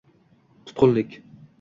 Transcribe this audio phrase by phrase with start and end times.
[0.65, 1.11] Tutqunlik